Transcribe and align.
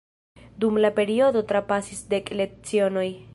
Dum 0.63 0.79
la 0.85 0.91
periodo 0.99 1.43
trapasis 1.51 2.03
dek 2.15 2.33
lecionoj. 2.41 3.07